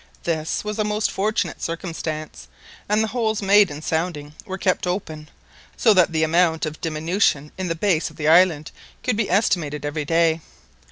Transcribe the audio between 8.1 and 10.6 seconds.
the island could be estimated every day.